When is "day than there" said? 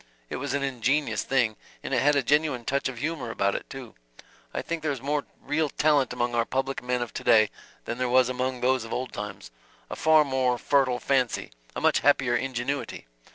7.23-8.09